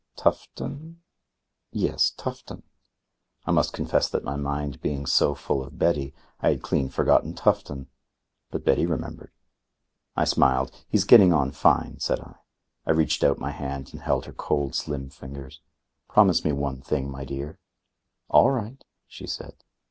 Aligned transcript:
"Tufton?" 0.15 1.03
"Yes 1.71 2.09
Tufton." 2.09 2.63
I 3.45 3.51
must 3.51 3.71
confess 3.71 4.09
that 4.09 4.23
my 4.23 4.35
mind 4.35 4.81
being 4.81 5.05
so 5.05 5.35
full 5.35 5.63
of 5.63 5.77
Betty, 5.77 6.15
I 6.39 6.49
had 6.49 6.63
clean 6.63 6.89
forgotten 6.89 7.35
Tufton. 7.35 7.87
But 8.49 8.65
Betty 8.65 8.87
remembered. 8.87 9.29
I 10.15 10.23
smiled. 10.23 10.71
"He's 10.89 11.03
getting 11.03 11.31
on 11.31 11.51
fine," 11.51 11.99
said 11.99 12.19
I. 12.19 12.37
I 12.83 12.89
reached 12.93 13.23
out 13.23 13.37
my 13.37 13.51
hand 13.51 13.91
and 13.93 14.01
held 14.01 14.25
her 14.25 14.33
cold, 14.33 14.73
slim 14.73 15.11
fingers. 15.11 15.61
"Promise 16.09 16.43
me 16.45 16.51
one 16.51 16.81
thing, 16.81 17.07
my 17.11 17.23
dear." 17.23 17.59
"All 18.27 18.49
right," 18.49 18.83
she 19.05 19.27
said. 19.27 19.53